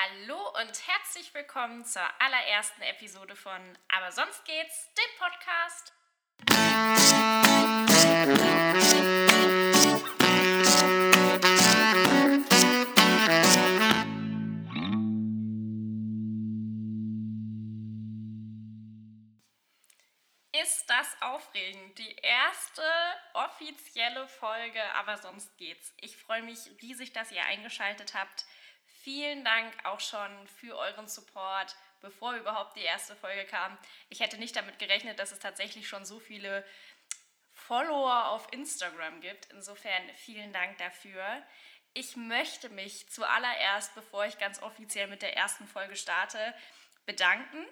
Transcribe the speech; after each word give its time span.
Hallo 0.00 0.38
und 0.50 0.86
herzlich 0.86 1.34
willkommen 1.34 1.84
zur 1.84 2.04
allerersten 2.20 2.82
Episode 2.82 3.34
von 3.34 3.60
Aber 3.88 4.12
sonst 4.12 4.44
geht's, 4.44 4.94
dem 4.94 5.18
Podcast. 5.18 5.92
Ist 20.52 20.88
das 20.88 21.16
aufregend? 21.22 21.98
Die 21.98 22.14
erste 22.22 22.82
offizielle 23.34 24.28
Folge, 24.28 24.80
aber 24.94 25.16
sonst 25.16 25.58
geht's. 25.58 25.92
Ich 26.00 26.16
freue 26.16 26.44
mich 26.44 26.58
riesig, 26.80 27.12
dass 27.12 27.32
ihr 27.32 27.44
eingeschaltet 27.46 28.14
habt. 28.14 28.46
Vielen 29.08 29.42
Dank 29.42 29.72
auch 29.84 30.00
schon 30.00 30.46
für 30.48 30.76
euren 30.76 31.08
Support, 31.08 31.74
bevor 32.02 32.34
überhaupt 32.34 32.76
die 32.76 32.82
erste 32.82 33.16
Folge 33.16 33.46
kam. 33.46 33.78
Ich 34.10 34.20
hätte 34.20 34.36
nicht 34.36 34.54
damit 34.54 34.78
gerechnet, 34.78 35.18
dass 35.18 35.32
es 35.32 35.38
tatsächlich 35.38 35.88
schon 35.88 36.04
so 36.04 36.20
viele 36.20 36.62
Follower 37.54 38.28
auf 38.28 38.46
Instagram 38.52 39.22
gibt. 39.22 39.46
Insofern 39.50 40.02
vielen 40.14 40.52
Dank 40.52 40.76
dafür. 40.76 41.24
Ich 41.94 42.16
möchte 42.16 42.68
mich 42.68 43.08
zuallererst, 43.08 43.94
bevor 43.94 44.26
ich 44.26 44.36
ganz 44.36 44.60
offiziell 44.60 45.06
mit 45.06 45.22
der 45.22 45.34
ersten 45.38 45.66
Folge 45.66 45.96
starte, 45.96 46.54
bedanken 47.06 47.64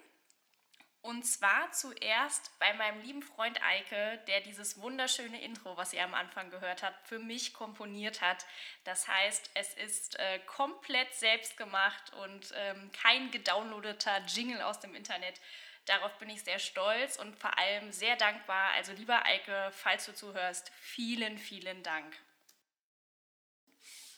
und 1.06 1.23
zwar 1.23 1.70
zuerst 1.70 2.59
bei 2.59 2.73
meinem 2.74 3.01
lieben 3.01 3.23
Freund 3.23 3.62
Eike, 3.62 4.19
der 4.27 4.41
dieses 4.41 4.80
wunderschöne 4.80 5.41
Intro, 5.41 5.77
was 5.77 5.92
ihr 5.92 6.02
am 6.02 6.14
Anfang 6.14 6.51
gehört 6.51 6.83
habt, 6.83 7.06
für 7.06 7.20
mich 7.20 7.55
komponiert 7.55 8.20
hat. 8.20 8.45
Das 8.83 9.06
heißt, 9.06 9.50
es 9.55 9.74
ist 9.74 10.19
äh, 10.19 10.41
komplett 10.47 11.14
selbst 11.14 11.56
gemacht 11.56 12.12
und 12.24 12.52
ähm, 12.56 12.91
kein 12.92 13.30
gedownloadeter 13.30 14.24
Jingle 14.27 14.62
aus 14.62 14.80
dem 14.80 14.97
Internet. 14.97 15.41
Darauf 15.84 16.19
bin 16.19 16.28
ich 16.28 16.42
sehr 16.42 16.58
stolz 16.58 17.16
und 17.16 17.38
vor 17.38 17.56
allem 17.56 17.92
sehr 17.92 18.16
dankbar. 18.16 18.70
Also 18.72 18.92
lieber 18.92 19.25
Eike, 19.25 19.70
falls 19.72 20.06
du 20.06 20.14
zuhörst, 20.14 20.72
vielen, 20.81 21.38
vielen 21.38 21.84
Dank. 21.84 22.16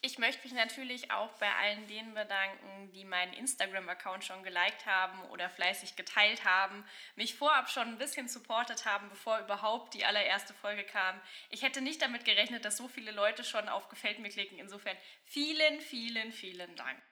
Ich 0.01 0.19
möchte 0.19 0.45
mich 0.45 0.53
natürlich 0.53 1.11
auch 1.11 1.33
bei 1.39 1.53
allen 1.53 1.89
denen 1.89 2.15
bedanken, 2.15 2.93
die 2.93 3.05
meinen 3.05 3.33
Instagram-Account 3.33 4.25
schon 4.25 4.45
geliked 4.45 4.87
haben 4.87 5.21
oder 5.31 5.51
fleißig 5.51 5.97
geteilt 5.97 6.45
haben, 6.45 6.85
mich 7.17 7.35
vorab 7.35 7.69
schon 7.69 7.89
ein 7.89 7.99
bisschen 7.99 8.29
supportet 8.29 8.85
haben, 8.85 9.09
bevor 9.09 9.41
überhaupt 9.41 9.95
die 9.95 10.05
allererste 10.05 10.55
Folge 10.55 10.85
kam. 10.85 11.21
Ich 11.51 11.63
hätte 11.63 11.81
nicht 11.81 12.01
damit 12.01 12.25
gerechnet, 12.25 12.65
dass 12.65 12.77
so 12.77 12.87
viele 12.87 13.11
Leute 13.11 13.43
schon 13.43 13.69
auf 13.69 13.89
Gefällt 13.89 14.21
mir 14.21 14.29
klicken. 14.29 14.59
Insofern 14.59 14.97
vielen, 15.25 15.81
vielen, 15.81 16.31
vielen 16.31 16.77
Dank. 16.77 17.03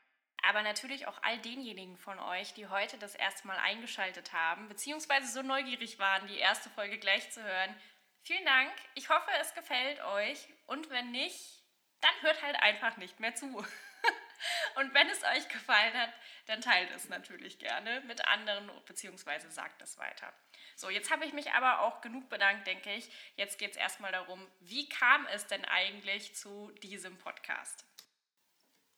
Aber 0.44 0.62
natürlich 0.62 1.08
auch 1.08 1.20
all 1.24 1.38
denjenigen 1.38 1.96
von 1.96 2.20
euch, 2.20 2.54
die 2.54 2.68
heute 2.68 2.98
das 2.98 3.16
erste 3.16 3.48
Mal 3.48 3.58
eingeschaltet 3.58 4.32
haben, 4.32 4.68
beziehungsweise 4.68 5.26
so 5.26 5.42
neugierig 5.42 5.98
waren, 5.98 6.28
die 6.28 6.38
erste 6.38 6.70
Folge 6.70 6.98
gleich 6.98 7.32
zu 7.32 7.42
hören. 7.42 7.74
Vielen 8.22 8.44
Dank. 8.44 8.72
Ich 8.94 9.08
hoffe, 9.08 9.30
es 9.40 9.54
gefällt 9.54 10.00
euch. 10.04 10.38
Und 10.66 10.88
wenn 10.90 11.10
nicht, 11.10 11.55
dann 12.00 12.22
hört 12.22 12.42
halt 12.42 12.56
einfach 12.56 12.96
nicht 12.96 13.20
mehr 13.20 13.34
zu. 13.34 13.46
Und 14.76 14.92
wenn 14.92 15.08
es 15.08 15.22
euch 15.24 15.48
gefallen 15.48 15.94
hat, 15.94 16.12
dann 16.46 16.60
teilt 16.60 16.90
es 16.90 17.08
natürlich 17.08 17.58
gerne 17.58 18.00
mit 18.02 18.26
anderen 18.26 18.70
beziehungsweise 18.84 19.50
sagt 19.50 19.80
es 19.82 19.98
weiter. 19.98 20.32
So, 20.76 20.90
jetzt 20.90 21.10
habe 21.10 21.24
ich 21.24 21.32
mich 21.32 21.52
aber 21.52 21.80
auch 21.80 22.02
genug 22.02 22.28
bedankt, 22.28 22.66
denke 22.66 22.92
ich. 22.92 23.10
Jetzt 23.36 23.58
geht 23.58 23.72
es 23.72 23.76
erstmal 23.76 24.12
darum, 24.12 24.46
wie 24.60 24.88
kam 24.88 25.26
es 25.28 25.46
denn 25.46 25.64
eigentlich 25.64 26.34
zu 26.34 26.70
diesem 26.82 27.16
Podcast? 27.18 27.86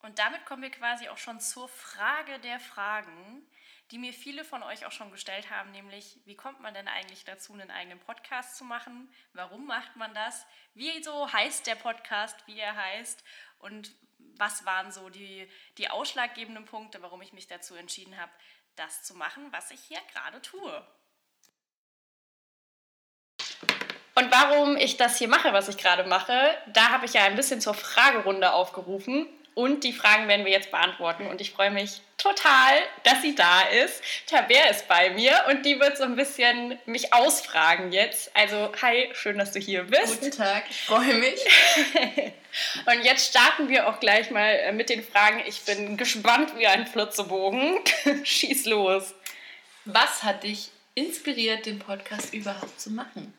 Und 0.01 0.19
damit 0.19 0.45
kommen 0.45 0.63
wir 0.63 0.71
quasi 0.71 1.09
auch 1.09 1.19
schon 1.19 1.41
zur 1.41 1.69
Frage 1.69 2.39
der 2.41 2.61
Fragen, 2.61 3.49
die 3.91 3.99
mir 3.99 4.13
viele 4.13 4.45
von 4.45 4.63
euch 4.63 4.85
auch 4.85 4.93
schon 4.93 5.11
gestellt 5.11 5.51
haben, 5.51 5.71
nämlich 5.71 6.19
wie 6.25 6.37
kommt 6.37 6.61
man 6.61 6.75
denn 6.75 6.89
eigentlich 6.89 7.25
dazu, 7.25 7.55
einen 7.55 7.71
eigenen 7.71 7.99
Podcast 8.01 8.57
zu 8.57 8.65
machen? 8.65 9.13
Warum 9.33 9.67
macht 9.67 9.97
man 9.97 10.13
das? 10.15 10.47
Wieso 10.75 11.33
heißt 11.33 11.67
der 11.67 11.75
Podcast, 11.75 12.37
wie 12.47 12.59
er 12.59 12.77
heißt? 12.77 13.25
Und 13.59 13.93
was 14.37 14.67
waren 14.67 14.93
so 14.93 15.09
die, 15.09 15.51
die 15.79 15.89
ausschlaggebenden 15.89 16.67
Punkte, 16.67 17.03
warum 17.03 17.23
ich 17.23 17.33
mich 17.33 17.47
dazu 17.47 17.75
entschieden 17.75 18.19
habe, 18.21 18.31
das 18.77 19.03
zu 19.03 19.15
machen, 19.15 19.51
was 19.53 19.71
ich 19.71 19.81
hier 19.81 20.01
gerade 20.13 20.43
tue? 20.43 20.87
Und 24.15 24.33
warum 24.33 24.77
ich 24.77 24.97
das 24.97 25.17
hier 25.17 25.29
mache, 25.29 25.53
was 25.53 25.69
ich 25.69 25.79
gerade 25.79 26.05
mache, 26.05 26.57
da 26.67 26.91
habe 26.91 27.07
ich 27.07 27.15
ja 27.15 27.25
ein 27.25 27.37
bisschen 27.37 27.61
zur 27.61 27.75
Fragerunde 27.75 28.53
aufgerufen. 28.53 29.29
Und 29.55 29.85
die 29.85 29.93
Fragen 29.93 30.29
werden 30.29 30.45
wir 30.45 30.53
jetzt 30.53 30.73
beantworten. 30.73 31.27
Und 31.27 31.41
ich 31.41 31.53
freue 31.53 31.71
mich 31.71 32.03
total, 32.19 32.81
dass 33.05 33.23
sie 33.23 33.35
da 33.35 33.63
ist. 33.63 34.03
Taber 34.27 34.71
ist 34.71 34.89
bei 34.89 35.11
mir 35.11 35.45
und 35.49 35.65
die 35.65 35.79
wird 35.81 35.97
so 35.97 36.05
ein 36.05 36.17
bisschen 36.17 36.79
mich 36.85 37.15
ausfragen 37.15 37.93
jetzt. 37.93 38.31
Also, 38.35 38.71
hi, 38.83 39.09
schön, 39.15 39.39
dass 39.39 39.53
du 39.53 39.61
hier 39.61 39.85
bist. 39.85 40.21
Guten 40.21 40.37
Tag, 40.37 40.65
ich 40.69 40.83
freue 40.83 41.15
mich. 41.15 41.41
und 42.87 43.05
jetzt 43.05 43.31
starten 43.31 43.69
wir 43.69 43.89
auch 43.89 44.01
gleich 44.01 44.31
mal 44.31 44.51
äh, 44.51 44.73
mit 44.73 44.91
den 44.91 45.03
Fragen. 45.03 45.43
Ich 45.47 45.63
bin 45.63 45.97
gespannt 45.97 46.53
wie 46.59 46.67
ein 46.67 46.87
Flitzebogen. 46.87 47.79
Schieß 48.25 48.67
los. 48.67 49.15
Was 49.85 50.25
hat 50.25 50.43
dich 50.43 50.71
inspiriert, 50.95 51.67
den 51.67 51.79
Podcast 51.79 52.35
überhaupt 52.35 52.81
zu 52.81 52.91
machen? 52.91 53.33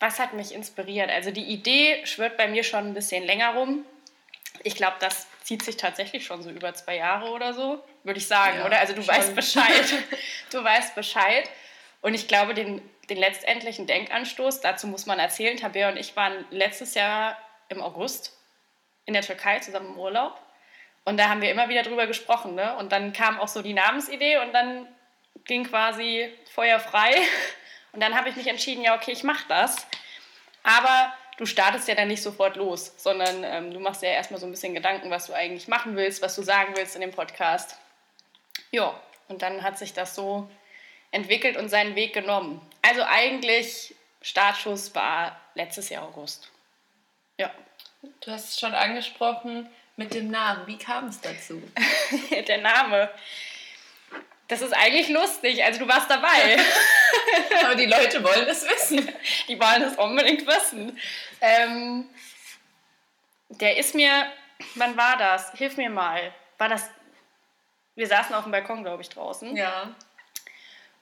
Was 0.00 0.18
hat 0.18 0.34
mich 0.34 0.52
inspiriert? 0.52 1.10
Also, 1.10 1.30
die 1.30 1.46
Idee 1.46 2.04
schwirrt 2.04 2.36
bei 2.36 2.46
mir 2.46 2.62
schon 2.62 2.88
ein 2.88 2.94
bisschen 2.94 3.24
länger 3.24 3.54
rum. 3.54 3.84
Ich 4.64 4.74
glaube, 4.74 4.96
das 5.00 5.27
zieht 5.48 5.64
sich 5.64 5.78
tatsächlich 5.78 6.26
schon 6.26 6.42
so 6.42 6.50
über 6.50 6.74
zwei 6.74 6.96
Jahre 6.96 7.30
oder 7.30 7.54
so, 7.54 7.82
würde 8.02 8.18
ich 8.18 8.28
sagen, 8.28 8.58
ja, 8.58 8.66
oder? 8.66 8.80
Also 8.80 8.92
du 8.92 9.02
schon. 9.02 9.14
weißt 9.14 9.34
Bescheid. 9.34 9.94
du 10.52 10.62
weißt 10.62 10.94
Bescheid. 10.94 11.48
Und 12.02 12.12
ich 12.12 12.28
glaube, 12.28 12.52
den, 12.52 12.82
den 13.08 13.16
letztendlichen 13.16 13.86
Denkanstoß, 13.86 14.60
dazu 14.60 14.86
muss 14.88 15.06
man 15.06 15.18
erzählen, 15.18 15.56
Tabea 15.56 15.88
und 15.88 15.96
ich 15.96 16.14
waren 16.16 16.44
letztes 16.50 16.92
Jahr 16.92 17.38
im 17.70 17.80
August 17.80 18.36
in 19.06 19.14
der 19.14 19.22
Türkei 19.22 19.58
zusammen 19.60 19.94
im 19.94 19.98
Urlaub. 19.98 20.38
Und 21.06 21.16
da 21.16 21.30
haben 21.30 21.40
wir 21.40 21.50
immer 21.50 21.70
wieder 21.70 21.82
drüber 21.82 22.06
gesprochen. 22.06 22.54
Ne? 22.54 22.76
Und 22.76 22.92
dann 22.92 23.14
kam 23.14 23.40
auch 23.40 23.48
so 23.48 23.62
die 23.62 23.72
Namensidee 23.72 24.36
und 24.36 24.52
dann 24.52 24.86
ging 25.46 25.64
quasi 25.64 26.30
Feuer 26.52 26.78
frei. 26.78 27.14
Und 27.92 28.00
dann 28.00 28.14
habe 28.14 28.28
ich 28.28 28.36
mich 28.36 28.46
entschieden, 28.46 28.84
ja, 28.84 28.94
okay, 28.94 29.12
ich 29.12 29.24
mache 29.24 29.46
das. 29.48 29.86
Aber 30.62 31.10
du 31.38 31.46
startest 31.46 31.88
ja 31.88 31.94
dann 31.94 32.08
nicht 32.08 32.22
sofort 32.22 32.56
los, 32.56 32.92
sondern 32.98 33.42
ähm, 33.44 33.72
du 33.72 33.80
machst 33.80 34.02
ja 34.02 34.10
erstmal 34.10 34.38
so 34.38 34.46
ein 34.46 34.50
bisschen 34.50 34.74
Gedanken, 34.74 35.10
was 35.10 35.26
du 35.26 35.32
eigentlich 35.32 35.68
machen 35.68 35.96
willst, 35.96 36.20
was 36.20 36.36
du 36.36 36.42
sagen 36.42 36.74
willst 36.76 36.94
in 36.94 37.00
dem 37.00 37.12
Podcast. 37.12 37.78
Ja, 38.70 39.00
und 39.28 39.40
dann 39.40 39.62
hat 39.62 39.78
sich 39.78 39.94
das 39.94 40.14
so 40.14 40.50
entwickelt 41.10 41.56
und 41.56 41.70
seinen 41.70 41.94
Weg 41.94 42.12
genommen. 42.12 42.60
Also 42.82 43.02
eigentlich 43.04 43.94
Startschuss 44.20 44.94
war 44.94 45.40
letztes 45.54 45.88
Jahr 45.88 46.04
August. 46.04 46.50
Ja. 47.38 47.50
Du 48.20 48.30
hast 48.30 48.50
es 48.50 48.60
schon 48.60 48.74
angesprochen 48.74 49.68
mit 49.96 50.14
dem 50.14 50.30
Namen. 50.30 50.66
Wie 50.66 50.78
kam 50.78 51.08
es 51.08 51.20
dazu? 51.20 51.62
Der 52.30 52.58
Name. 52.58 53.10
Das 54.48 54.62
ist 54.62 54.72
eigentlich 54.72 55.08
lustig. 55.10 55.62
Also 55.62 55.80
du 55.80 55.88
warst 55.88 56.10
dabei. 56.10 56.58
Aber 57.64 57.74
die 57.74 57.86
Leute 57.86 58.24
wollen 58.24 58.48
es 58.48 58.66
wissen. 58.66 59.06
Die 59.46 59.60
wollen 59.60 59.82
es 59.82 59.96
unbedingt 59.96 60.46
wissen. 60.46 60.98
Ähm, 61.40 62.08
der 63.50 63.76
ist 63.76 63.94
mir, 63.94 64.26
wann 64.74 64.96
war 64.96 65.18
das? 65.18 65.52
Hilf 65.52 65.76
mir 65.76 65.90
mal. 65.90 66.32
War 66.56 66.68
das, 66.68 66.88
wir 67.94 68.06
saßen 68.06 68.34
auf 68.34 68.44
dem 68.44 68.52
Balkon, 68.52 68.82
glaube 68.82 69.02
ich, 69.02 69.10
draußen. 69.10 69.54
Ja. 69.54 69.94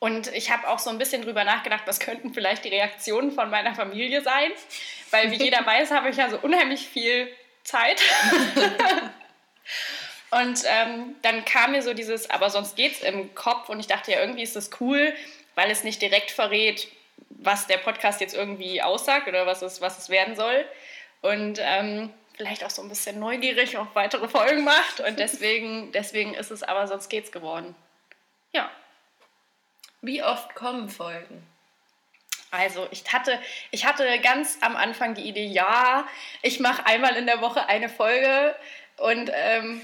Und 0.01 0.27
ich 0.35 0.51
habe 0.51 0.69
auch 0.69 0.81
so 0.81 0.91
ein 0.91 0.99
bisschen 0.99 1.23
drüber 1.23 1.45
nachgedacht, 1.45 1.85
was 1.87 2.01
könnten 2.01 2.35
vielleicht 2.35 2.65
die 2.65 2.69
Reaktionen 2.69 3.31
von 3.31 3.49
meiner 3.49 3.75
Familie 3.75 4.23
sein. 4.23 4.51
Weil 5.11 5.31
wie 5.31 5.37
jeder 5.37 5.65
weiß, 5.67 5.93
habe 5.93 6.11
ich 6.11 6.17
ja 6.17 6.29
so 6.29 6.39
unheimlich 6.39 6.89
viel 6.89 7.33
Zeit. 7.63 8.03
Und 10.43 10.65
ähm, 10.67 11.17
dann 11.23 11.45
kam 11.45 11.73
mir 11.73 11.83
so 11.83 11.95
dieses, 11.95 12.29
aber 12.29 12.51
sonst 12.51 12.77
geht's 12.77 13.01
im 13.01 13.35
Kopf 13.35 13.69
und 13.69 13.81
ich 13.81 13.87
dachte 13.87 14.13
ja, 14.13 14.21
irgendwie 14.21 14.43
ist 14.43 14.57
das 14.57 14.71
cool, 14.81 15.15
weil 15.55 15.71
es 15.71 15.83
nicht 15.83 16.03
direkt 16.03 16.31
verrät, 16.31 16.89
was 17.31 17.67
der 17.67 17.79
Podcast 17.79 18.21
jetzt 18.21 18.35
irgendwie 18.35 18.83
aussagt 18.83 19.29
oder 19.29 19.47
was 19.47 19.63
es, 19.63 19.81
was 19.81 19.99
es 19.99 20.11
werden 20.11 20.37
soll. 20.37 20.67
Und 21.23 21.59
ähm, 21.63 22.13
vielleicht 22.37 22.65
auch 22.65 22.71
so 22.71 22.83
ein 22.83 22.89
bisschen 22.89 23.19
neugierig 23.19 23.79
auf 23.79 23.89
weitere 23.95 24.29
Folgen 24.29 24.65
macht. 24.65 25.01
Und 25.01 25.19
deswegen, 25.19 25.91
deswegen 25.95 26.35
ist 26.35 26.51
es 26.51 26.63
aber 26.63 26.87
sonst 26.87 27.09
geht's 27.09 27.33
geworden. 27.33 27.75
Ja. 28.53 28.71
Wie 30.03 30.23
oft 30.23 30.55
kommen 30.55 30.91
Folgen? 30.91 31.47
Also 32.51 32.87
ich 32.91 33.11
hatte, 33.11 33.41
ich 33.71 33.87
hatte 33.87 34.21
ganz 34.21 34.59
am 34.61 34.77
Anfang 34.77 35.15
die 35.15 35.29
Idee, 35.29 35.47
ja, 35.47 36.07
ich 36.43 36.61
mache 36.61 36.85
einmal 36.85 37.17
in 37.17 37.27
der 37.27 37.41
Woche 37.41 37.67
eine 37.69 37.89
Folge 37.89 38.55
und 38.99 39.31
ähm, 39.35 39.83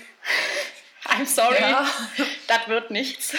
I'm 1.04 1.26
sorry, 1.26 1.60
ja. 1.60 1.86
das 2.46 2.68
wird 2.68 2.90
nichts. 2.90 3.36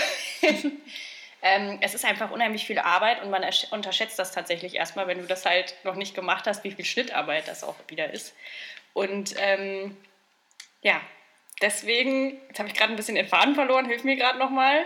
ähm, 1.42 1.78
es 1.82 1.94
ist 1.94 2.06
einfach 2.06 2.32
unheimlich 2.32 2.66
viel 2.66 2.80
Arbeit 2.80 3.22
und 3.24 3.30
man 3.30 3.44
unterschätzt 3.72 4.20
das 4.20 4.32
tatsächlich 4.32 4.76
erstmal, 4.76 5.08
wenn 5.08 5.20
du 5.20 5.26
das 5.26 5.46
halt 5.46 5.76
noch 5.84 5.96
nicht 5.96 6.14
gemacht 6.14 6.46
hast, 6.46 6.64
wie 6.64 6.72
viel 6.72 6.86
Schnittarbeit 6.86 7.48
das 7.48 7.64
auch 7.64 7.76
wieder 7.88 8.12
ist. 8.12 8.36
Und 8.94 9.36
ähm, 9.38 9.98
ja, 10.82 11.02
deswegen, 11.62 12.40
jetzt 12.48 12.60
habe 12.60 12.70
ich 12.70 12.76
gerade 12.76 12.94
ein 12.94 12.98
bisschen 12.98 13.16
den 13.16 13.28
Faden 13.28 13.56
verloren, 13.56 13.86
hilf 13.86 14.04
mir 14.04 14.16
gerade 14.16 14.38
nochmal. 14.38 14.86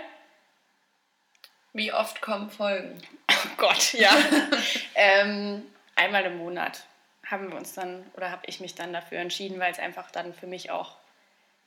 Wie 1.74 1.92
oft 1.94 2.22
kommen 2.22 2.50
Folgen? 2.50 3.02
Oh 3.30 3.50
Gott, 3.58 3.94
ja. 3.94 4.12
ähm, 4.96 5.64
einmal 5.96 6.26
im 6.26 6.38
Monat 6.38 6.84
haben 7.26 7.52
wir 7.52 7.58
uns 7.58 7.74
dann 7.74 8.10
oder 8.16 8.32
habe 8.32 8.44
ich 8.46 8.62
mich 8.62 8.74
dann 8.74 8.94
dafür 8.94 9.20
entschieden, 9.20 9.60
weil 9.60 9.72
es 9.72 9.80
einfach 9.80 10.10
dann 10.12 10.34
für 10.34 10.48
mich 10.48 10.72
auch 10.72 10.96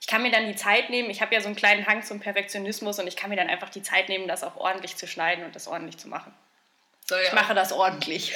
ich 0.01 0.07
kann 0.07 0.23
mir 0.23 0.31
dann 0.31 0.47
die 0.47 0.55
Zeit 0.55 0.89
nehmen. 0.89 1.11
Ich 1.11 1.21
habe 1.21 1.33
ja 1.33 1.41
so 1.41 1.45
einen 1.45 1.55
kleinen 1.55 1.85
Hang 1.85 2.01
zum 2.03 2.19
Perfektionismus 2.19 2.97
und 2.99 3.07
ich 3.07 3.15
kann 3.15 3.29
mir 3.29 3.35
dann 3.35 3.49
einfach 3.49 3.69
die 3.69 3.83
Zeit 3.83 4.09
nehmen, 4.09 4.27
das 4.27 4.43
auch 4.43 4.57
ordentlich 4.57 4.97
zu 4.97 5.07
schneiden 5.07 5.45
und 5.45 5.55
das 5.55 5.67
ordentlich 5.67 5.99
zu 5.99 6.09
machen. 6.09 6.33
Soll 7.07 7.21
ich 7.25 7.33
mache 7.33 7.53
das 7.53 7.71
ordentlich. 7.71 8.35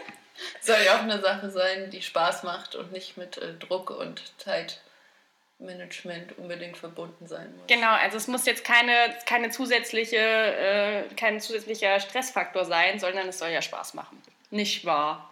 Soll 0.60 0.82
ja 0.84 0.96
auch 0.96 1.02
eine 1.02 1.20
Sache 1.20 1.48
sein, 1.50 1.90
die 1.90 2.02
Spaß 2.02 2.42
macht 2.42 2.74
und 2.74 2.90
nicht 2.92 3.16
mit 3.16 3.38
äh, 3.38 3.54
Druck 3.54 3.90
und 3.90 4.20
Zeitmanagement 4.38 6.36
unbedingt 6.38 6.76
verbunden 6.76 7.28
sein 7.28 7.54
muss. 7.56 7.68
Genau, 7.68 7.92
also 7.92 8.16
es 8.16 8.26
muss 8.26 8.44
jetzt 8.44 8.64
keine, 8.64 9.16
keine 9.26 9.50
zusätzliche, 9.50 10.16
äh, 10.16 11.14
kein 11.14 11.40
zusätzlicher 11.40 12.00
Stressfaktor 12.00 12.64
sein, 12.64 12.98
sondern 12.98 13.28
es 13.28 13.38
soll 13.38 13.50
ja 13.50 13.62
Spaß 13.62 13.94
machen. 13.94 14.20
Nicht 14.50 14.84
wahr? 14.84 15.30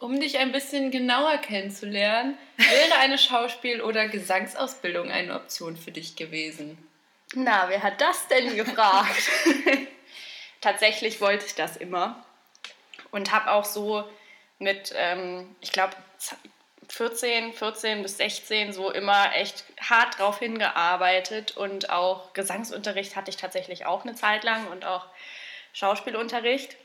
Um 0.00 0.18
dich 0.18 0.38
ein 0.38 0.50
bisschen 0.50 0.90
genauer 0.90 1.36
kennenzulernen, 1.36 2.38
wäre 2.56 2.98
eine 3.00 3.18
Schauspiel- 3.18 3.82
oder 3.82 4.08
Gesangsausbildung 4.08 5.10
eine 5.10 5.34
Option 5.34 5.76
für 5.76 5.92
dich 5.92 6.16
gewesen? 6.16 6.78
Na, 7.34 7.68
wer 7.68 7.82
hat 7.82 8.00
das 8.00 8.26
denn 8.28 8.56
gefragt? 8.56 9.28
Tatsächlich 10.62 11.20
wollte 11.20 11.44
ich 11.44 11.54
das 11.54 11.76
immer 11.76 12.24
und 13.10 13.30
habe 13.30 13.50
auch 13.50 13.66
so 13.66 14.08
mit, 14.58 14.94
ähm, 14.96 15.54
ich 15.60 15.70
glaube, 15.70 15.94
14, 16.88 17.52
14 17.52 18.02
bis 18.02 18.16
16 18.16 18.72
so 18.72 18.90
immer 18.90 19.34
echt 19.34 19.64
hart 19.82 20.18
drauf 20.18 20.38
hingearbeitet 20.38 21.58
und 21.58 21.90
auch 21.90 22.32
Gesangsunterricht 22.32 23.16
hatte 23.16 23.28
ich 23.28 23.36
tatsächlich 23.36 23.84
auch 23.84 24.04
eine 24.04 24.14
Zeit 24.14 24.44
lang 24.44 24.66
und 24.68 24.86
auch 24.86 25.04
Schauspielunterricht. 25.74 26.76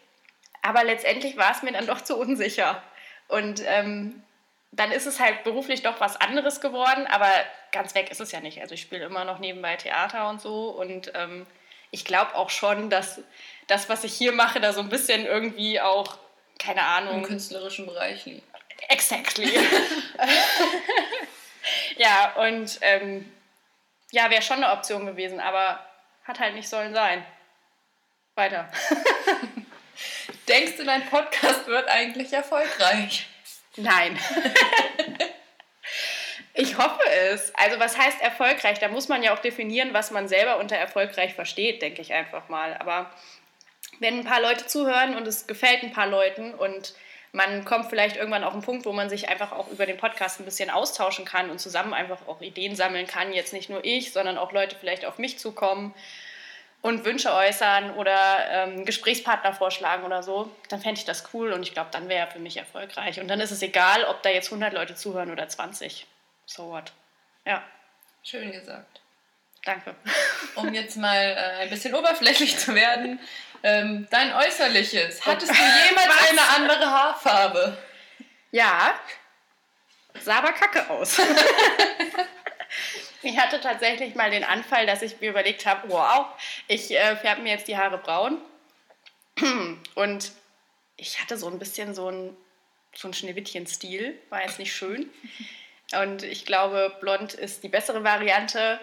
Aber 0.62 0.84
letztendlich 0.84 1.38
war 1.38 1.52
es 1.52 1.64
mir 1.64 1.72
dann 1.72 1.88
doch 1.88 2.02
zu 2.02 2.18
unsicher. 2.18 2.84
Und 3.28 3.62
ähm, 3.66 4.24
dann 4.72 4.92
ist 4.92 5.06
es 5.06 5.20
halt 5.20 5.44
beruflich 5.44 5.84
doch 5.84 6.00
was 6.00 6.20
anderes 6.20 6.62
geworden, 6.62 7.08
aber 7.08 7.30
ganz 7.72 7.96
weg 7.96 8.12
ist 8.12 8.22
es 8.22 8.32
ja 8.32 8.40
nicht. 8.40 8.62
Also 8.62 8.74
ich 8.74 8.82
spiele 8.82 9.06
immer 9.06 9.26
noch 9.26 9.40
nebenbei 9.40 9.76
Theater 9.78 10.30
und 10.30 10.42
so 10.42 10.70
und 10.70 11.12
ähm, 11.16 11.46
ich 11.92 12.04
glaube 12.04 12.36
auch 12.36 12.50
schon, 12.50 12.90
dass 12.90 13.22
das, 13.68 13.90
was 13.90 14.04
ich 14.04 14.14
hier 14.14 14.34
mache, 14.34 14.60
da 14.60 14.74
so 14.74 14.82
ein 14.82 14.90
bisschen 14.90 15.26
irgendwie 15.26 15.80
auch, 15.80 16.18
keine 16.60 16.84
Ahnung. 16.84 17.20
Im 17.20 17.24
künstlerischen 17.24 17.86
Bereich 17.86 18.26
liegt. 18.26 18.44
Exactly. 18.90 19.50
ja, 21.98 22.34
und 22.36 22.78
ähm, 22.82 23.32
ja, 24.12 24.30
wäre 24.30 24.42
schon 24.42 24.64
eine 24.64 24.74
Option 24.74 25.06
gewesen, 25.06 25.40
aber 25.40 25.80
hat 26.26 26.40
halt 26.40 26.56
nicht 26.56 26.70
sollen 26.70 26.94
sein. 26.94 27.26
Weiter. 28.36 28.70
Denkst 30.48 30.78
du, 30.78 30.84
dein 30.84 31.06
Podcast 31.08 31.68
wird 31.68 31.88
eigentlich 31.90 32.32
erfolgreich? 32.32 33.28
Nein. 33.78 34.18
ich 36.54 36.78
hoffe 36.78 37.04
es. 37.32 37.54
Also 37.56 37.80
was 37.80 37.98
heißt 37.98 38.22
erfolgreich? 38.22 38.80
Da 38.80 38.88
muss 38.88 39.08
man 39.08 39.24
ja 39.24 39.34
auch 39.34 39.40
definieren, 39.40 39.94
was 39.94 40.12
man 40.12 40.28
selber 40.28 40.58
unter 40.58 40.76
erfolgreich 40.76 41.34
versteht, 41.34 41.82
denke 41.82 42.02
ich 42.02 42.14
einfach 42.14 42.48
mal. 42.48 42.76
Aber 42.78 43.12
wenn 44.00 44.20
ein 44.20 44.26
paar 44.26 44.42
Leute 44.42 44.68
zuhören 44.68 45.16
und 45.16 45.28
es 45.28 45.48
gefällt 45.48 45.84
ein 45.84 45.94
paar 45.94 46.08
Leuten 46.08 46.54
und 46.54 46.94
man 47.32 47.66
kommt 47.66 47.90
vielleicht 47.90 48.16
irgendwann 48.16 48.46
auf 48.46 48.54
einen 48.54 48.62
Punkt, 48.62 48.86
wo 48.86 48.94
man 48.94 49.10
sich 49.10 49.28
einfach 49.28 49.52
auch 49.52 49.68
über 49.70 49.86
den 49.86 49.98
Podcast 49.98 50.40
ein 50.40 50.46
bisschen 50.46 50.70
austauschen 50.70 51.26
kann 51.26 51.50
und 51.50 51.60
zusammen 51.60 51.94
einfach 51.94 52.28
auch 52.28 52.40
Ideen 52.42 52.76
sammeln 52.76 53.08
kann. 53.08 53.34
Jetzt 53.34 53.52
nicht 53.52 53.70
nur 53.70 53.84
ich, 53.84 54.14
sondern 54.14 54.38
auch 54.38 54.54
Leute 54.54 54.78
vielleicht 54.80 55.06
auf 55.06 55.18
mich 55.18 55.38
zukommen 55.38 55.94
und 56.86 57.04
Wünsche 57.04 57.34
äußern 57.34 57.96
oder 57.96 58.48
ähm, 58.48 58.86
Gesprächspartner 58.86 59.54
vorschlagen 59.54 60.04
oder 60.04 60.22
so, 60.22 60.56
dann 60.70 60.80
fände 60.80 61.00
ich 61.00 61.06
das 61.06 61.24
cool 61.34 61.52
und 61.52 61.64
ich 61.64 61.74
glaube, 61.74 61.90
dann 61.92 62.10
wäre 62.10 62.28
er 62.28 62.32
für 62.32 62.38
mich 62.38 62.58
erfolgreich. 62.58 63.20
Und 63.20 63.28
dann 63.28 63.40
ist 63.40 63.50
es 63.50 63.64
egal, 63.64 64.04
ob 64.04 64.22
da 64.22 64.30
jetzt 64.30 64.50
100 64.50 64.72
Leute 64.72 64.94
zuhören 64.94 65.32
oder 65.32 65.48
20. 65.48 66.06
So 66.46 66.70
what. 66.70 66.94
Ja. 67.44 67.64
Schön 68.22 68.52
gesagt. 68.52 69.02
Danke. 69.64 69.96
Um 70.54 70.76
jetzt 70.76 70.96
mal 70.96 71.18
äh, 71.18 71.64
ein 71.64 71.70
bisschen 71.72 71.96
oberflächlich 71.96 72.56
zu 72.60 72.76
werden, 72.76 73.20
ähm, 73.64 74.08
dein 74.12 74.32
Äußerliches. 74.32 75.26
Hattest 75.26 75.52
du 75.52 75.56
jemals 75.56 76.30
eine 76.30 76.42
andere 76.56 76.86
Haarfarbe? 76.86 77.78
Ja. 78.52 78.94
Sah 80.22 80.38
aber 80.38 80.54
kacke 80.54 80.88
aus. 80.88 81.20
Ich 83.26 83.40
hatte 83.40 83.60
tatsächlich 83.60 84.14
mal 84.14 84.30
den 84.30 84.44
Anfall, 84.44 84.86
dass 84.86 85.02
ich 85.02 85.20
mir 85.20 85.32
überlegt 85.32 85.66
habe, 85.66 85.90
wow, 85.90 86.28
ich 86.68 86.92
äh, 86.92 87.16
färbe 87.16 87.42
mir 87.42 87.54
jetzt 87.54 87.68
die 87.68 87.76
Haare 87.76 87.98
braun. 87.98 88.40
Und 89.96 90.32
ich 90.96 91.20
hatte 91.20 91.36
so 91.36 91.48
ein 91.48 91.58
bisschen 91.58 91.96
so 91.96 92.12
ein, 92.12 92.38
so 92.94 93.08
ein 93.08 93.16
Schneewittchen-Stil, 93.16 94.16
war 94.30 94.44
jetzt 94.44 94.60
nicht 94.60 94.76
schön. 94.76 95.12
Und 96.00 96.22
ich 96.22 96.46
glaube, 96.46 96.96
blond 97.02 97.34
ist 97.34 97.64
die 97.64 97.68
bessere 97.68 98.04
Variante. 98.04 98.80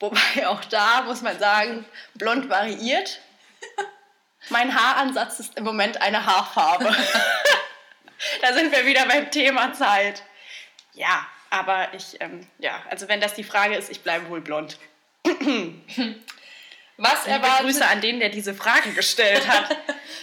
Wobei 0.00 0.48
auch 0.48 0.64
da 0.64 1.02
muss 1.02 1.22
man 1.22 1.38
sagen, 1.38 1.84
blond 2.14 2.50
variiert. 2.50 3.20
Mein 4.48 4.74
Haaransatz 4.74 5.38
ist 5.38 5.56
im 5.56 5.62
Moment 5.62 6.02
eine 6.02 6.26
Haarfarbe. 6.26 6.84
da 8.42 8.52
sind 8.54 8.72
wir 8.72 8.86
wieder 8.86 9.06
beim 9.06 9.30
Thema 9.30 9.72
Zeit. 9.72 10.24
Ja, 10.94 11.28
aber 11.54 11.94
ich, 11.94 12.20
ähm, 12.20 12.44
ja, 12.58 12.82
also 12.90 13.06
wenn 13.08 13.20
das 13.20 13.34
die 13.34 13.44
Frage 13.44 13.76
ist, 13.76 13.88
ich 13.88 14.00
bleibe 14.00 14.28
wohl 14.28 14.40
blond. 14.40 14.76
Was 16.96 17.26
erwartet... 17.26 17.66
Grüße 17.66 17.86
an 17.86 18.00
den, 18.00 18.18
der 18.18 18.28
diese 18.28 18.54
Fragen 18.54 18.92
gestellt 18.94 19.46
hat. 19.46 19.76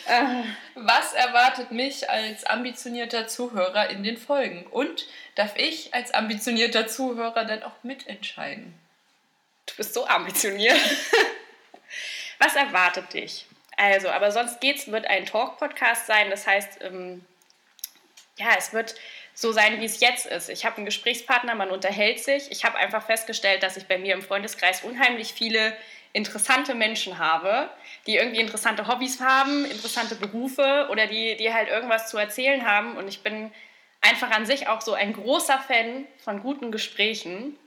Was 0.75 1.13
erwartet 1.13 1.71
mich 1.71 2.09
als 2.09 2.43
ambitionierter 2.43 3.27
Zuhörer 3.27 3.89
in 3.89 4.03
den 4.03 4.17
Folgen? 4.17 4.65
Und 4.67 5.07
darf 5.35 5.55
ich 5.55 5.93
als 5.93 6.13
ambitionierter 6.13 6.87
Zuhörer 6.87 7.45
dann 7.45 7.63
auch 7.63 7.83
mitentscheiden? 7.83 8.73
Du 9.67 9.75
bist 9.75 9.93
so 9.93 10.05
ambitioniert. 10.07 10.79
Was 12.39 12.57
erwartet 12.57 13.13
dich? 13.13 13.45
Also, 13.77 14.09
aber 14.09 14.33
sonst 14.33 14.59
geht's, 14.59 14.91
wird 14.91 15.07
ein 15.07 15.25
Talk-Podcast 15.25 16.07
sein. 16.07 16.29
Das 16.29 16.45
heißt, 16.45 16.81
ähm, 16.81 17.23
ja, 18.37 18.49
es 18.57 18.73
wird 18.73 18.95
so 19.41 19.51
sein, 19.51 19.79
wie 19.79 19.85
es 19.85 19.99
jetzt 19.99 20.27
ist. 20.27 20.49
Ich 20.49 20.65
habe 20.65 20.77
einen 20.77 20.85
Gesprächspartner, 20.85 21.55
man 21.55 21.71
unterhält 21.71 22.19
sich. 22.19 22.51
Ich 22.51 22.63
habe 22.63 22.77
einfach 22.77 23.05
festgestellt, 23.05 23.63
dass 23.63 23.75
ich 23.75 23.87
bei 23.87 23.97
mir 23.97 24.13
im 24.13 24.21
Freundeskreis 24.21 24.83
unheimlich 24.83 25.33
viele 25.33 25.75
interessante 26.13 26.75
Menschen 26.75 27.17
habe, 27.17 27.69
die 28.05 28.17
irgendwie 28.17 28.41
interessante 28.41 28.87
Hobbys 28.87 29.19
haben, 29.19 29.65
interessante 29.65 30.15
Berufe 30.15 30.87
oder 30.91 31.07
die, 31.07 31.37
die 31.37 31.53
halt 31.53 31.69
irgendwas 31.69 32.09
zu 32.09 32.17
erzählen 32.17 32.65
haben. 32.65 32.97
Und 32.97 33.07
ich 33.07 33.23
bin 33.23 33.51
einfach 34.01 34.29
an 34.31 34.45
sich 34.45 34.67
auch 34.67 34.81
so 34.81 34.93
ein 34.93 35.13
großer 35.13 35.59
Fan 35.59 36.05
von 36.23 36.41
guten 36.41 36.71
Gesprächen. 36.71 37.57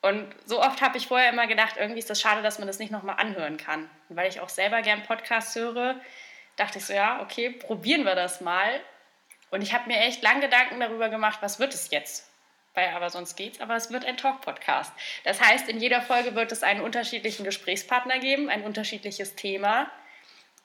Und 0.00 0.26
so 0.46 0.60
oft 0.60 0.82
habe 0.82 0.98
ich 0.98 1.06
vorher 1.06 1.30
immer 1.30 1.46
gedacht, 1.46 1.76
irgendwie 1.78 2.00
ist 2.00 2.10
das 2.10 2.20
schade, 2.20 2.42
dass 2.42 2.58
man 2.58 2.66
das 2.66 2.78
nicht 2.78 2.90
nochmal 2.90 3.16
anhören 3.18 3.56
kann. 3.56 3.88
Und 4.08 4.16
weil 4.16 4.28
ich 4.28 4.40
auch 4.40 4.48
selber 4.48 4.82
gern 4.82 5.04
Podcasts 5.04 5.54
höre, 5.54 5.94
dachte 6.56 6.78
ich 6.78 6.84
so, 6.84 6.92
ja, 6.92 7.22
okay, 7.22 7.50
probieren 7.50 8.04
wir 8.04 8.16
das 8.16 8.40
mal. 8.40 8.80
Und 9.52 9.60
ich 9.60 9.74
habe 9.74 9.86
mir 9.86 9.98
echt 9.98 10.22
lang 10.22 10.40
Gedanken 10.40 10.80
darüber 10.80 11.10
gemacht, 11.10 11.40
was 11.42 11.58
wird 11.58 11.74
es 11.74 11.90
jetzt? 11.90 12.26
Weil 12.72 12.88
aber 12.88 13.10
sonst 13.10 13.36
geht's, 13.36 13.60
aber 13.60 13.76
es 13.76 13.90
wird 13.90 14.06
ein 14.06 14.16
Talk-Podcast. 14.16 14.90
Das 15.24 15.42
heißt, 15.42 15.68
in 15.68 15.78
jeder 15.78 16.00
Folge 16.00 16.34
wird 16.34 16.50
es 16.52 16.62
einen 16.62 16.80
unterschiedlichen 16.80 17.44
Gesprächspartner 17.44 18.18
geben, 18.18 18.48
ein 18.48 18.64
unterschiedliches 18.64 19.36
Thema. 19.36 19.90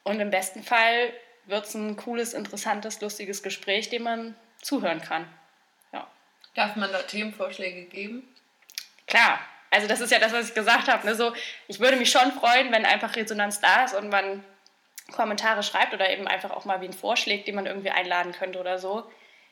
Und 0.03 0.21
im 0.21 0.29
besten 0.29 0.63
Fall 0.63 1.11
wird 1.47 1.65
es 1.65 1.75
ein 1.75 1.97
cooles, 1.97 2.33
interessantes, 2.33 3.01
lustiges 3.01 3.43
Gespräch, 3.43 3.89
dem 3.89 4.03
man 4.03 4.35
zuhören 4.61 5.01
kann. 5.01 5.27
Ja. 5.91 6.07
Darf 6.55 6.77
man 6.77 6.89
da 6.89 6.99
Themenvorschläge 6.99 7.83
geben? 7.87 8.23
Klar. 9.05 9.41
Also 9.69 9.89
das 9.89 9.99
ist 9.99 10.13
ja 10.13 10.19
das, 10.19 10.31
was 10.31 10.47
ich 10.47 10.55
gesagt 10.55 10.87
habe. 10.87 11.05
Ne? 11.05 11.13
So, 11.13 11.33
ich 11.67 11.81
würde 11.81 11.97
mich 11.97 12.09
schon 12.09 12.31
freuen, 12.31 12.71
wenn 12.71 12.85
einfach 12.85 13.17
Resonanz 13.17 13.59
da 13.59 13.83
ist 13.83 13.95
und 13.95 14.07
man 14.07 14.45
Kommentare 15.11 15.63
schreibt 15.63 15.93
oder 15.93 16.09
eben 16.09 16.27
einfach 16.27 16.51
auch 16.51 16.65
mal 16.65 16.81
wie 16.81 16.85
einen 16.85 16.93
Vorschlag, 16.93 17.43
den 17.45 17.55
man 17.55 17.65
irgendwie 17.65 17.89
einladen 17.89 18.33
könnte 18.33 18.59
oder 18.59 18.77
so. 18.79 19.09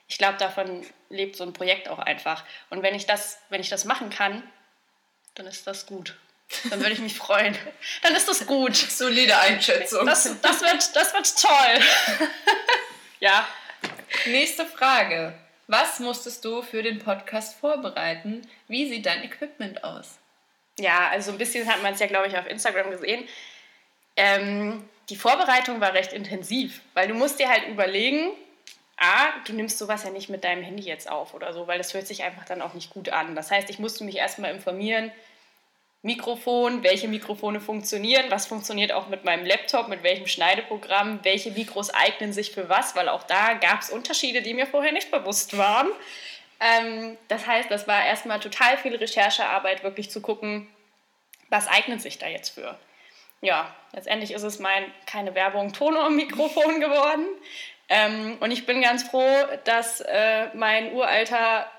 Ich 0.08 0.18
glaube, 0.18 0.38
davon 0.38 0.86
lebt 1.10 1.36
so 1.36 1.44
ein 1.44 1.54
Projekt 1.54 1.90
auch 1.90 2.00
einfach. 2.00 2.44
Und 2.70 2.84
wenn 2.84 2.94
ich 2.94 3.06
das, 3.06 3.40
wenn 3.50 3.62
ich 3.62 3.70
das 3.70 3.86
machen 3.86 4.10
kann, 4.10 4.44
dann 5.36 5.48
ist 5.48 5.66
das 5.66 5.86
gut. 5.86 6.16
Dann 6.70 6.80
würde 6.80 6.92
ich 6.92 7.00
mich 7.00 7.16
freuen. 7.18 7.58
Dann 8.04 8.16
ist 8.16 8.28
das 8.28 8.46
gut. 8.46 8.76
Solide 8.76 9.38
Einschätzung. 9.40 10.06
Das, 10.06 10.24
das, 10.42 10.62
wird, 10.62 10.96
das 10.96 11.14
wird 11.14 11.42
toll. 11.42 12.28
ja. 13.20 13.48
Nächste 14.26 14.66
Frage. 14.66 15.34
Was 15.68 16.00
musstest 16.00 16.46
du 16.46 16.62
für 16.62 16.84
den 16.84 17.00
Podcast 17.00 17.60
vorbereiten? 17.60 18.48
Wie 18.68 18.88
sieht 18.88 19.08
dein 19.08 19.24
Equipment 19.24 19.84
aus? 19.84 20.20
Ja, 20.78 21.10
also 21.10 21.32
ein 21.32 21.38
bisschen 21.40 21.68
hat 21.68 21.82
man 21.82 21.94
es 21.94 22.00
ja, 22.00 22.08
glaube 22.08 22.28
ich, 22.28 22.38
auf 22.38 22.48
Instagram 22.48 22.92
gesehen. 22.92 23.28
Ähm, 24.16 24.88
die 25.10 25.16
Vorbereitung 25.16 25.82
war 25.82 25.94
recht 25.94 26.14
intensiv, 26.14 26.82
weil 26.94 27.08
du 27.08 27.14
musst 27.14 27.40
dir 27.40 27.50
halt 27.50 27.68
überlegen, 27.68 28.32
A, 28.98 29.32
du 29.46 29.54
nimmst 29.54 29.78
sowas 29.78 30.04
ja 30.04 30.10
nicht 30.10 30.30
mit 30.30 30.44
deinem 30.44 30.64
Handy 30.64 30.84
jetzt 30.84 31.10
auf 31.10 31.34
oder 31.34 31.54
so, 31.54 31.68
weil 31.68 31.78
das 31.78 31.94
hört 31.94 32.08
sich 32.08 32.24
einfach 32.24 32.46
dann 32.46 32.62
auch 32.62 32.74
nicht 32.74 32.92
gut 32.92 33.10
an. 33.10 33.36
Das 33.36 33.52
heißt, 33.52 33.70
ich 33.70 33.80
musste 33.80 34.04
mich 34.04 34.16
erstmal 34.16 34.54
informieren, 34.54 35.12
Mikrofon, 36.02 36.84
welche 36.84 37.08
Mikrofone 37.08 37.60
funktionieren, 37.60 38.26
was 38.30 38.46
funktioniert 38.46 38.92
auch 38.92 39.08
mit 39.08 39.26
meinem 39.26 39.44
Laptop, 39.44 39.88
mit 39.88 40.04
welchem 40.04 40.28
Schneideprogramm, 40.28 41.20
welche 41.24 41.50
Mikros 41.50 41.90
eignen 41.90 42.32
sich 42.32 42.52
für 42.52 42.70
was, 42.70 42.96
weil 42.96 43.10
auch 43.10 43.24
da 43.24 43.56
gab 43.56 43.82
es 43.82 43.90
Unterschiede, 43.90 44.44
die 44.44 44.54
mir 44.54 44.68
vorher 44.68 44.92
nicht 44.92 45.10
bewusst 45.10 45.58
waren. 45.58 45.88
Ähm, 46.60 47.18
das 47.28 47.48
heißt, 47.48 47.72
das 47.72 47.88
war 47.88 48.06
erstmal 48.06 48.40
total 48.40 48.78
viel 48.78 48.96
Recherchearbeit, 48.96 49.84
wirklich 49.84 50.12
zu 50.12 50.22
gucken, 50.22 50.68
was 51.50 51.68
eignet 51.68 52.04
sich 52.04 52.20
da 52.20 52.28
jetzt 52.28 52.50
für. 52.50 52.78
Ja, 53.46 53.74
letztendlich 53.94 54.32
ist 54.32 54.44
es 54.44 54.60
mein, 54.60 54.92
keine 55.06 55.36
Werbung, 55.36 55.72
Tono-Mikrofon 55.72 56.80
geworden. 56.80 57.28
Ähm, 57.88 58.38
und 58.40 58.50
ich 58.52 58.66
bin 58.66 58.82
ganz 58.82 59.04
froh, 59.04 59.46
dass 59.64 60.02
äh, 60.02 60.48
mein 60.56 60.94
uralter 60.94 61.70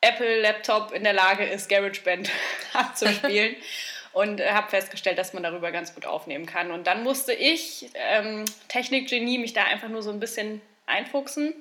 Apple-Laptop 0.00 0.92
in 0.92 1.02
der 1.02 1.12
Lage 1.12 1.44
ist, 1.44 1.68
GarageBand 1.68 2.30
abzuspielen. 2.72 3.56
und 4.12 4.40
äh, 4.40 4.50
habe 4.50 4.68
festgestellt, 4.68 5.18
dass 5.18 5.32
man 5.32 5.42
darüber 5.42 5.72
ganz 5.72 5.94
gut 5.94 6.06
aufnehmen 6.06 6.46
kann. 6.46 6.70
Und 6.70 6.86
dann 6.86 7.02
musste 7.02 7.32
ich, 7.32 7.90
ähm, 7.94 8.44
Technikgenie, 8.68 9.38
mich 9.38 9.52
da 9.52 9.64
einfach 9.64 9.88
nur 9.88 10.02
so 10.02 10.10
ein 10.10 10.20
bisschen 10.20 10.60
einfuchsen. 10.86 11.54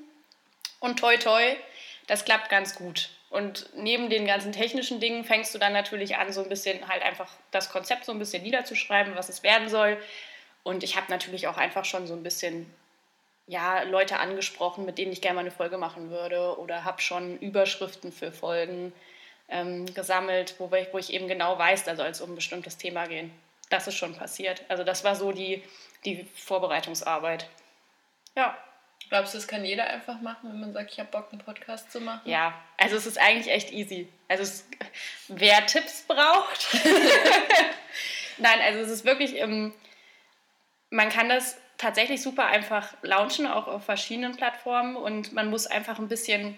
Und 0.79 0.99
toi 0.99 1.17
toi, 1.17 1.55
das 2.05 2.25
klappt 2.25 2.49
ganz 2.49 2.75
gut. 2.75 3.09
Und 3.29 3.69
neben 3.75 4.09
den 4.09 4.25
ganzen 4.25 4.53
technischen 4.53 4.99
Dingen 4.99 5.25
fängst 5.25 5.53
du 5.53 5.59
dann 5.59 5.73
natürlich 5.73 6.15
an, 6.17 6.31
so 6.31 6.41
ein 6.41 6.49
bisschen 6.49 6.87
halt 6.87 7.03
einfach 7.03 7.29
das 7.51 7.69
Konzept 7.69 8.05
so 8.05 8.13
ein 8.13 8.19
bisschen 8.19 8.43
niederzuschreiben, 8.43 9.15
was 9.15 9.29
es 9.29 9.43
werden 9.43 9.67
soll. 9.67 9.97
Und 10.63 10.83
ich 10.83 10.95
habe 10.95 11.07
natürlich 11.09 11.47
auch 11.47 11.57
einfach 11.57 11.85
schon 11.85 12.07
so 12.07 12.13
ein 12.13 12.23
bisschen 12.23 12.71
ja, 13.47 13.83
Leute 13.83 14.19
angesprochen, 14.19 14.85
mit 14.85 14.97
denen 14.97 15.11
ich 15.11 15.21
gerne 15.21 15.35
mal 15.35 15.41
eine 15.41 15.51
Folge 15.51 15.77
machen 15.77 16.09
würde 16.09 16.57
oder 16.59 16.83
habe 16.83 17.01
schon 17.01 17.37
Überschriften 17.39 18.11
für 18.11 18.31
Folgen 18.31 18.93
ähm, 19.49 19.93
gesammelt, 19.93 20.55
wo 20.57 20.73
ich, 20.75 20.87
wo 20.91 20.97
ich 20.97 21.13
eben 21.13 21.27
genau 21.27 21.57
weiß, 21.57 21.85
da 21.85 21.95
soll 21.95 22.07
es 22.07 22.21
um 22.21 22.31
ein 22.31 22.35
bestimmtes 22.35 22.77
Thema 22.77 23.07
gehen. 23.07 23.31
Das 23.69 23.87
ist 23.87 23.95
schon 23.95 24.15
passiert. 24.15 24.63
Also 24.67 24.83
das 24.83 25.03
war 25.03 25.15
so 25.15 25.31
die, 25.31 25.63
die 26.05 26.25
Vorbereitungsarbeit. 26.35 27.47
Ja. 28.35 28.57
Glaubst 29.09 29.33
du, 29.33 29.37
das 29.37 29.47
kann 29.47 29.63
jeder 29.63 29.87
einfach 29.87 30.19
machen, 30.21 30.49
wenn 30.49 30.59
man 30.59 30.73
sagt, 30.73 30.91
ich 30.91 30.99
habe 30.99 31.09
Bock, 31.09 31.29
einen 31.31 31.39
Podcast 31.39 31.91
zu 31.91 32.01
machen? 32.01 32.29
Ja, 32.29 32.53
also 32.77 32.97
es 32.97 33.05
ist 33.05 33.19
eigentlich 33.19 33.53
echt 33.53 33.71
easy. 33.71 34.09
Also 34.27 34.43
es, 34.43 34.67
wer 35.29 35.65
Tipps 35.65 36.03
braucht. 36.03 36.67
Nein, 38.37 38.59
also 38.61 38.79
es 38.79 38.89
ist 38.89 39.05
wirklich, 39.05 39.35
ähm, 39.35 39.73
man 40.89 41.09
kann 41.09 41.29
das 41.29 41.57
tatsächlich 41.77 42.21
super 42.21 42.47
einfach 42.47 42.93
launchen, 43.01 43.47
auch 43.47 43.67
auf 43.67 43.85
verschiedenen 43.85 44.35
Plattformen. 44.35 44.95
Und 44.95 45.33
man 45.33 45.49
muss 45.49 45.67
einfach 45.67 45.99
ein 45.99 46.09
bisschen 46.09 46.57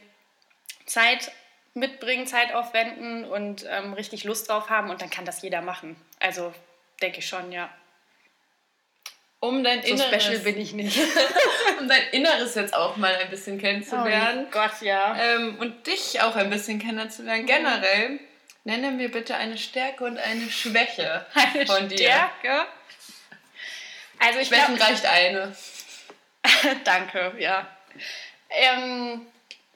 Zeit 0.86 1.32
mitbringen, 1.74 2.26
Zeit 2.26 2.54
aufwenden 2.54 3.26
und 3.26 3.66
ähm, 3.70 3.94
richtig 3.94 4.24
Lust 4.24 4.50
drauf 4.50 4.70
haben. 4.70 4.90
Und 4.90 5.02
dann 5.02 5.10
kann 5.10 5.26
das 5.26 5.42
jeder 5.42 5.62
machen. 5.62 5.96
Also 6.20 6.54
denke 7.02 7.20
ich 7.20 7.28
schon, 7.28 7.52
ja. 7.52 7.70
Um 9.42 9.64
dein 9.64 9.82
so 9.82 9.88
Inneres. 9.88 10.24
special 10.24 10.40
bin 10.40 10.60
ich 10.60 10.74
nicht. 10.74 10.98
um 11.80 11.88
dein 11.88 12.10
Inneres 12.12 12.56
jetzt 12.56 12.74
auch 12.74 12.98
mal 12.98 13.16
ein 13.16 13.30
bisschen 13.30 13.58
kennenzulernen. 13.58 14.48
Oh 14.48 14.52
Gott, 14.52 14.82
ja. 14.82 15.16
Ähm, 15.18 15.58
und 15.60 15.88
dich 15.88 16.20
auch 16.22 16.36
ein 16.36 16.50
bisschen 16.50 16.80
kennenzulernen. 16.80 17.46
Generell, 17.46 18.20
nenne 18.66 18.92
mir 18.92 19.10
bitte 19.10 19.36
eine 19.36 19.58
Stärke 19.58 20.04
und 20.04 20.18
eine 20.18 20.50
Schwäche 20.50 21.26
eine 21.34 21.66
von 21.66 21.88
dir. 21.88 21.98
Stärke? 21.98 22.68
Also 24.20 24.40
ich 24.40 24.50
Schwächen 24.50 24.76
glaub, 24.76 24.90
reicht 24.90 25.06
eine. 25.06 25.56
Danke, 26.84 27.34
ja. 27.40 27.66
Ähm, 28.50 29.26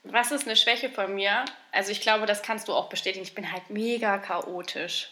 was 0.03 0.31
ist 0.31 0.45
eine 0.45 0.57
Schwäche 0.57 0.89
von 0.89 1.15
mir? 1.15 1.45
Also 1.71 1.91
ich 1.91 2.01
glaube, 2.01 2.25
das 2.25 2.41
kannst 2.41 2.67
du 2.67 2.73
auch 2.73 2.89
bestätigen. 2.89 3.23
Ich 3.23 3.33
bin 3.33 3.49
halt 3.51 3.69
mega 3.69 4.17
chaotisch. 4.17 5.09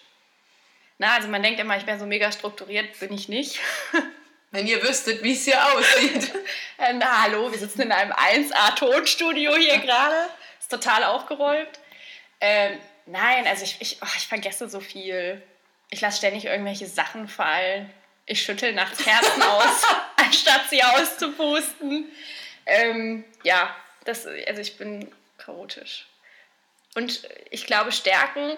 Na, 0.98 1.16
also 1.16 1.30
man 1.30 1.42
denkt 1.42 1.60
immer, 1.60 1.78
ich 1.78 1.88
wäre 1.88 1.98
so 1.98 2.06
mega 2.06 2.32
strukturiert, 2.32 3.00
bin 3.00 3.14
ich 3.14 3.30
nicht. 3.30 3.60
Wenn 4.52 4.68
ihr 4.68 4.84
wüsstet, 4.84 5.24
wie 5.24 5.32
es 5.32 5.46
hier 5.46 5.66
aussieht. 5.66 6.34
na, 6.78 7.22
hallo, 7.24 7.50
wir 7.50 7.58
sitzen 7.58 7.84
in 7.84 7.92
einem 7.94 8.12
1A-Tonstudio 8.12 9.56
hier 9.56 9.80
gerade. 9.80 10.30
Ist 10.60 10.70
total 10.70 11.06
aufgeräumt. 11.06 11.80
Ähm, 12.42 12.78
nein, 13.06 13.48
also 13.48 13.64
ich, 13.64 13.78
ich, 13.80 13.98
oh, 14.02 14.08
ich 14.18 14.28
vergesse 14.28 14.70
so 14.70 14.82
viel. 14.82 15.42
Ich 15.90 16.02
lasse 16.02 16.18
ständig 16.18 16.46
irgendwelche 16.46 16.88
Sachen 16.88 17.30
fallen. 17.30 17.90
Ich 18.26 18.44
schüttel 18.44 18.74
nachts 18.74 19.04
Kerzen 19.04 19.42
aus, 19.42 19.84
anstatt 20.18 20.70
sie 20.70 20.84
auszupusten. 20.84 22.12
Ähm, 22.66 23.24
ja, 23.44 23.74
das, 24.04 24.28
also 24.48 24.62
ich 24.62 24.78
bin 24.78 25.10
chaotisch. 25.38 26.08
Und 26.96 27.28
ich 27.50 27.66
glaube, 27.66 27.94
Stärken, 27.94 28.58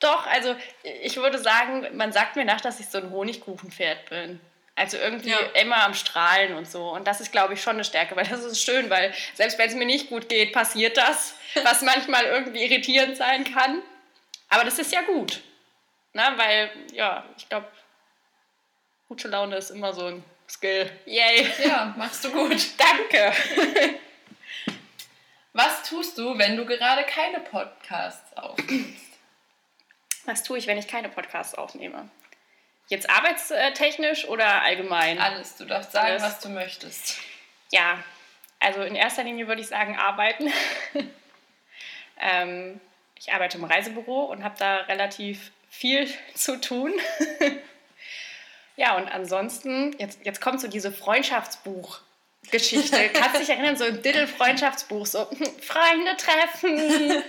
doch, 0.00 0.26
also 0.26 0.56
ich 0.82 1.16
würde 1.16 1.38
sagen, 1.38 1.86
man 1.96 2.12
sagt 2.12 2.36
mir 2.36 2.46
nach, 2.46 2.62
dass 2.62 2.80
ich 2.80 2.88
so 2.88 2.98
ein 2.98 3.10
Honigkuchenpferd 3.10 4.08
bin. 4.08 4.40
Also 4.74 4.96
irgendwie 4.96 5.30
ja. 5.30 5.38
immer 5.60 5.84
am 5.84 5.94
Strahlen 5.94 6.54
und 6.54 6.70
so. 6.70 6.90
Und 6.90 7.06
das 7.06 7.20
ist, 7.20 7.30
glaube 7.30 7.54
ich, 7.54 7.62
schon 7.62 7.74
eine 7.74 7.84
Stärke, 7.84 8.16
weil 8.16 8.26
das 8.26 8.42
ist 8.42 8.62
schön, 8.62 8.88
weil 8.88 9.12
selbst 9.34 9.58
wenn 9.58 9.68
es 9.68 9.74
mir 9.74 9.84
nicht 9.84 10.08
gut 10.08 10.28
geht, 10.28 10.52
passiert 10.52 10.96
das, 10.96 11.34
was 11.62 11.82
manchmal 11.82 12.24
irgendwie 12.24 12.64
irritierend 12.64 13.16
sein 13.16 13.44
kann. 13.44 13.82
Aber 14.48 14.64
das 14.64 14.78
ist 14.78 14.92
ja 14.92 15.02
gut. 15.02 15.42
Na, 16.14 16.36
weil, 16.36 16.70
ja, 16.92 17.24
ich 17.36 17.48
glaube, 17.48 17.66
Gute 19.12 19.28
Laune 19.28 19.56
ist 19.56 19.68
immer 19.68 19.92
so 19.92 20.06
ein 20.06 20.24
Skill. 20.48 20.90
Yay. 21.04 21.46
Ja, 21.66 21.92
machst 21.98 22.24
du 22.24 22.30
gut. 22.30 22.56
Danke. 22.78 23.30
Was 25.52 25.86
tust 25.86 26.16
du, 26.16 26.38
wenn 26.38 26.56
du 26.56 26.64
gerade 26.64 27.04
keine 27.04 27.40
Podcasts 27.40 28.34
aufnimmst? 28.38 29.18
Was 30.24 30.42
tue 30.44 30.56
ich, 30.56 30.66
wenn 30.66 30.78
ich 30.78 30.88
keine 30.88 31.10
Podcasts 31.10 31.54
aufnehme? 31.54 32.08
Jetzt 32.88 33.08
arbeitstechnisch 33.08 34.28
oder 34.28 34.62
allgemein? 34.62 35.18
Alles. 35.18 35.56
Du 35.56 35.64
darfst 35.64 35.92
sagen, 35.92 36.10
Alles. 36.10 36.22
was 36.22 36.40
du 36.40 36.48
möchtest. 36.48 37.18
Ja, 37.70 38.02
also 38.60 38.82
in 38.82 38.94
erster 38.94 39.24
Linie 39.24 39.48
würde 39.48 39.60
ich 39.60 39.68
sagen, 39.68 39.98
arbeiten. 39.98 40.52
ähm, 42.20 42.80
ich 43.16 43.32
arbeite 43.32 43.58
im 43.58 43.64
Reisebüro 43.64 44.24
und 44.24 44.44
habe 44.44 44.56
da 44.58 44.78
relativ 44.82 45.50
viel 45.70 46.08
zu 46.34 46.60
tun. 46.60 46.92
Ja, 48.74 48.96
und 48.96 49.06
ansonsten, 49.06 49.94
jetzt, 49.98 50.20
jetzt 50.24 50.40
kommt 50.40 50.58
so 50.58 50.66
diese 50.66 50.90
Freundschaftsbuch-Geschichte. 50.90 53.10
Kannst 53.12 53.34
du 53.34 53.40
dich 53.40 53.50
erinnern, 53.50 53.76
so 53.76 53.84
im 53.84 54.00
Diddle-Freundschaftsbuch, 54.00 55.04
so 55.04 55.28
Freunde 55.60 56.16
treffen, 56.16 57.22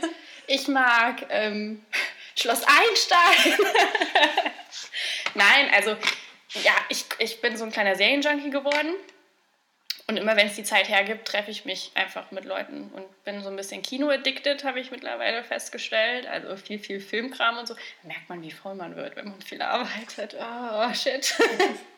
ich 0.48 0.70
mag 0.70 1.26
ähm, 1.30 1.86
Schloss 2.38 2.62
Einstein. 2.64 3.58
Nein, 5.36 5.72
also 5.74 5.92
ja, 6.64 6.74
ich, 6.90 7.06
ich 7.20 7.42
bin 7.42 7.58
so 7.58 7.66
ein 7.66 7.72
kleiner 7.72 7.96
Serienjunkie 7.96 8.50
geworden. 8.50 8.94
Und 10.06 10.18
immer 10.18 10.36
wenn 10.36 10.48
es 10.48 10.56
die 10.56 10.66
Zeit 10.66 10.90
hergibt, 10.90 11.26
treffe 11.26 11.50
ich 11.50 11.64
mich 11.64 11.92
einfach 11.96 12.30
mit 12.32 12.44
Leuten 12.44 12.92
und 12.92 13.24
bin 13.24 13.42
so 13.42 13.50
ein 13.50 13.56
bisschen 13.56 13.82
Kino-addicted, 13.82 14.66
habe 14.66 14.82
ich 14.82 14.92
mittlerweile 14.92 15.44
festgestellt. 15.46 16.28
Also 16.28 16.58
viel, 16.58 16.78
viel 16.78 17.00
Filmkram 17.00 17.58
und 17.58 17.68
so. 17.68 17.74
Da 17.74 18.08
merkt 18.08 18.28
man, 18.28 18.42
wie 18.42 18.52
voll 18.52 18.76
man 18.76 18.98
wird, 18.98 19.16
wenn 19.16 19.30
man 19.30 19.42
viel 19.42 19.62
arbeitet. 19.62 20.36
Oh, 20.38 20.94
shit. 20.94 21.34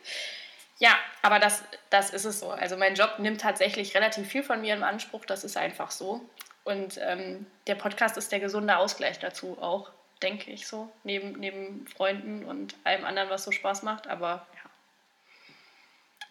ja, 0.80 0.96
aber 1.24 1.40
das, 1.40 1.64
das 1.90 2.12
ist 2.12 2.26
es 2.26 2.40
so. 2.40 2.52
Also 2.52 2.78
mein 2.78 2.94
Job 2.94 3.18
nimmt 3.18 3.42
tatsächlich 3.42 3.96
relativ 3.96 4.28
viel 4.28 4.44
von 4.44 4.62
mir 4.62 4.76
in 4.76 4.84
Anspruch. 4.84 5.26
Das 5.26 5.44
ist 5.44 5.58
einfach 5.58 5.90
so. 5.90 6.22
Und 6.64 7.00
ähm, 7.02 7.48
der 7.66 7.76
Podcast 7.76 8.18
ist 8.18 8.32
der 8.32 8.40
gesunde 8.40 8.78
Ausgleich 8.78 9.18
dazu 9.18 9.58
auch, 9.60 9.92
denke 10.22 10.52
ich 10.52 10.68
so. 10.68 10.92
Neben, 11.04 11.34
neben 11.34 11.88
Freunden 11.88 12.46
und 12.46 12.76
allem 12.84 13.06
anderen, 13.06 13.30
was 13.30 13.44
so 13.44 13.52
Spaß 13.52 13.84
macht. 13.84 14.08
Aber 14.08 14.46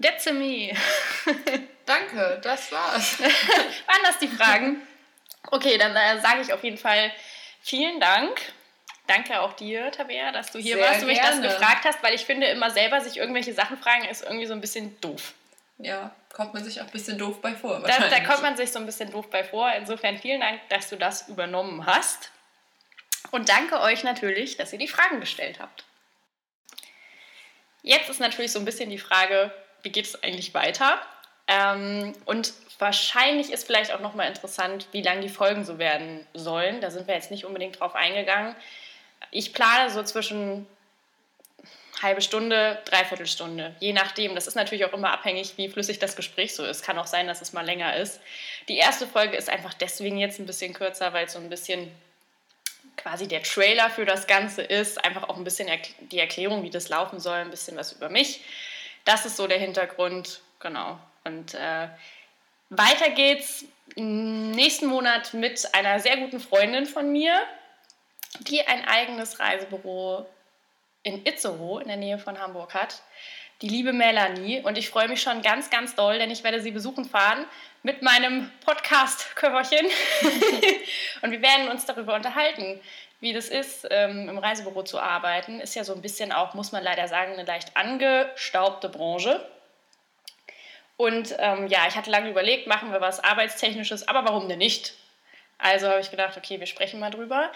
That's 0.02 0.26
me. 0.26 0.72
Danke, 1.86 2.40
das 2.42 2.72
war's. 2.72 3.20
Waren 3.20 4.02
das 4.02 4.18
die 4.18 4.28
Fragen? 4.28 4.82
Okay, 5.50 5.78
dann 5.78 5.94
äh, 5.94 6.20
sage 6.20 6.40
ich 6.40 6.52
auf 6.52 6.64
jeden 6.64 6.78
Fall 6.78 7.12
vielen 7.60 8.00
Dank. 8.00 8.40
Danke 9.06 9.40
auch 9.40 9.52
dir, 9.52 9.90
Tabea, 9.90 10.32
dass 10.32 10.50
du 10.50 10.58
hier 10.58 10.76
Sehr 10.76 10.86
warst 10.86 11.02
und 11.02 11.08
mich 11.08 11.20
das 11.20 11.40
gefragt 11.40 11.84
hast, 11.84 12.02
weil 12.02 12.14
ich 12.14 12.24
finde, 12.24 12.46
immer 12.46 12.70
selber 12.70 13.02
sich 13.02 13.18
irgendwelche 13.18 13.52
Sachen 13.52 13.76
fragen, 13.76 14.04
ist 14.06 14.24
irgendwie 14.24 14.46
so 14.46 14.54
ein 14.54 14.62
bisschen 14.62 14.98
doof. 15.00 15.34
Ja, 15.78 16.14
kommt 16.32 16.54
man 16.54 16.64
sich 16.64 16.80
auch 16.80 16.86
ein 16.86 16.90
bisschen 16.90 17.18
doof 17.18 17.42
bei 17.42 17.54
vor. 17.54 17.80
Da, 17.80 18.08
da 18.08 18.20
kommt 18.20 18.42
man 18.42 18.56
sich 18.56 18.72
so 18.72 18.78
ein 18.78 18.86
bisschen 18.86 19.10
doof 19.10 19.28
bei 19.28 19.44
vor. 19.44 19.70
Insofern 19.72 20.18
vielen 20.18 20.40
Dank, 20.40 20.60
dass 20.70 20.88
du 20.88 20.96
das 20.96 21.28
übernommen 21.28 21.84
hast. 21.84 22.30
Und 23.34 23.48
danke 23.48 23.80
euch 23.80 24.04
natürlich, 24.04 24.58
dass 24.58 24.72
ihr 24.72 24.78
die 24.78 24.86
Fragen 24.86 25.18
gestellt 25.18 25.58
habt. 25.58 25.82
Jetzt 27.82 28.08
ist 28.08 28.20
natürlich 28.20 28.52
so 28.52 28.60
ein 28.60 28.64
bisschen 28.64 28.90
die 28.90 28.98
Frage, 28.98 29.52
wie 29.82 29.90
geht 29.90 30.04
es 30.04 30.22
eigentlich 30.22 30.54
weiter? 30.54 31.02
Ähm, 31.48 32.12
und 32.26 32.52
wahrscheinlich 32.78 33.50
ist 33.50 33.66
vielleicht 33.66 33.92
auch 33.92 33.98
nochmal 33.98 34.28
interessant, 34.28 34.86
wie 34.92 35.02
lang 35.02 35.20
die 35.20 35.28
Folgen 35.28 35.64
so 35.64 35.80
werden 35.80 36.24
sollen. 36.32 36.80
Da 36.80 36.92
sind 36.92 37.08
wir 37.08 37.16
jetzt 37.16 37.32
nicht 37.32 37.44
unbedingt 37.44 37.80
drauf 37.80 37.96
eingegangen. 37.96 38.54
Ich 39.32 39.52
plane 39.52 39.90
so 39.90 40.04
zwischen 40.04 40.68
halbe 42.00 42.20
Stunde, 42.20 42.80
dreiviertel 42.84 43.26
Stunde, 43.26 43.74
je 43.80 43.92
nachdem. 43.92 44.36
Das 44.36 44.46
ist 44.46 44.54
natürlich 44.54 44.84
auch 44.84 44.92
immer 44.92 45.10
abhängig, 45.10 45.54
wie 45.56 45.68
flüssig 45.68 45.98
das 45.98 46.14
Gespräch 46.14 46.54
so 46.54 46.64
ist. 46.64 46.84
Kann 46.84 46.98
auch 46.98 47.08
sein, 47.08 47.26
dass 47.26 47.42
es 47.42 47.52
mal 47.52 47.66
länger 47.66 47.96
ist. 47.96 48.20
Die 48.68 48.76
erste 48.76 49.08
Folge 49.08 49.36
ist 49.36 49.50
einfach 49.50 49.74
deswegen 49.74 50.18
jetzt 50.18 50.38
ein 50.38 50.46
bisschen 50.46 50.72
kürzer, 50.72 51.12
weil 51.12 51.26
es 51.26 51.32
so 51.32 51.40
ein 51.40 51.50
bisschen 51.50 51.90
quasi 52.96 53.28
der 53.28 53.42
Trailer 53.42 53.90
für 53.90 54.04
das 54.04 54.26
Ganze 54.26 54.62
ist. 54.62 55.04
Einfach 55.04 55.28
auch 55.28 55.36
ein 55.36 55.44
bisschen 55.44 55.68
die 56.00 56.18
Erklärung, 56.18 56.62
wie 56.62 56.70
das 56.70 56.88
laufen 56.88 57.20
soll, 57.20 57.38
ein 57.38 57.50
bisschen 57.50 57.76
was 57.76 57.92
über 57.92 58.08
mich. 58.08 58.44
Das 59.04 59.26
ist 59.26 59.36
so 59.36 59.46
der 59.46 59.58
Hintergrund, 59.58 60.40
genau. 60.60 60.98
Und 61.24 61.54
äh, 61.54 61.88
weiter 62.70 63.10
geht's 63.10 63.64
nächsten 63.96 64.86
Monat 64.86 65.34
mit 65.34 65.74
einer 65.74 66.00
sehr 66.00 66.16
guten 66.16 66.40
Freundin 66.40 66.86
von 66.86 67.12
mir, 67.12 67.38
die 68.40 68.66
ein 68.66 68.84
eigenes 68.86 69.38
Reisebüro 69.38 70.26
in 71.02 71.24
Itzehoe 71.26 71.82
in 71.82 71.88
der 71.88 71.96
Nähe 71.96 72.18
von 72.18 72.38
Hamburg 72.38 72.74
hat. 72.74 73.02
Die 73.62 73.68
liebe 73.68 73.92
Melanie. 73.92 74.62
Und 74.62 74.78
ich 74.78 74.88
freue 74.88 75.08
mich 75.08 75.22
schon 75.22 75.42
ganz, 75.42 75.70
ganz 75.70 75.94
doll, 75.94 76.18
denn 76.18 76.30
ich 76.30 76.42
werde 76.42 76.60
sie 76.60 76.72
besuchen 76.72 77.04
fahren 77.04 77.46
mit 77.84 78.00
meinem 78.00 78.50
Podcast-Köfferchen. 78.64 79.86
und 81.22 81.30
wir 81.30 81.42
werden 81.42 81.68
uns 81.68 81.84
darüber 81.84 82.14
unterhalten, 82.14 82.80
wie 83.20 83.34
das 83.34 83.48
ist, 83.48 83.86
ähm, 83.90 84.28
im 84.30 84.38
Reisebüro 84.38 84.82
zu 84.82 84.98
arbeiten. 84.98 85.60
Ist 85.60 85.74
ja 85.74 85.84
so 85.84 85.94
ein 85.94 86.00
bisschen 86.00 86.32
auch, 86.32 86.54
muss 86.54 86.72
man 86.72 86.82
leider 86.82 87.06
sagen, 87.08 87.34
eine 87.34 87.44
leicht 87.44 87.76
angestaubte 87.76 88.88
Branche. 88.88 89.46
Und 90.96 91.36
ähm, 91.38 91.66
ja, 91.66 91.86
ich 91.86 91.94
hatte 91.94 92.10
lange 92.10 92.30
überlegt, 92.30 92.66
machen 92.66 92.90
wir 92.90 93.02
was 93.02 93.22
Arbeitstechnisches, 93.22 94.08
aber 94.08 94.24
warum 94.24 94.48
denn 94.48 94.58
nicht? 94.58 94.94
Also 95.58 95.88
habe 95.88 96.00
ich 96.00 96.10
gedacht, 96.10 96.38
okay, 96.38 96.60
wir 96.60 96.66
sprechen 96.66 97.00
mal 97.00 97.10
drüber. 97.10 97.52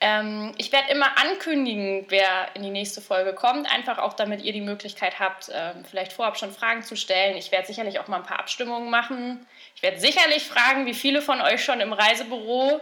Ähm, 0.00 0.52
ich 0.58 0.72
werde 0.72 0.90
immer 0.90 1.18
ankündigen, 1.18 2.06
wer 2.08 2.48
in 2.54 2.62
die 2.62 2.70
nächste 2.70 3.00
Folge 3.00 3.32
kommt, 3.32 3.72
einfach 3.72 3.98
auch 3.98 4.12
damit 4.12 4.42
ihr 4.42 4.52
die 4.52 4.60
Möglichkeit 4.60 5.20
habt, 5.20 5.50
ähm, 5.52 5.84
vielleicht 5.88 6.12
vorab 6.12 6.36
schon 6.38 6.52
Fragen 6.52 6.82
zu 6.82 6.96
stellen. 6.96 7.36
Ich 7.36 7.52
werde 7.52 7.66
sicherlich 7.66 8.00
auch 8.00 8.08
mal 8.08 8.18
ein 8.18 8.24
paar 8.24 8.40
Abstimmungen 8.40 8.90
machen. 8.90 9.46
Ich 9.76 9.82
werde 9.82 10.00
sicherlich 10.00 10.44
fragen, 10.44 10.86
wie 10.86 10.94
viele 10.94 11.22
von 11.22 11.40
euch 11.40 11.64
schon 11.64 11.80
im 11.80 11.92
Reisebüro 11.92 12.80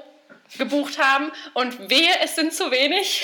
gebucht 0.58 0.98
haben 0.98 1.32
und 1.54 1.90
wehe, 1.90 2.12
es 2.22 2.34
sind 2.34 2.52
zu 2.52 2.70
wenig. 2.70 3.22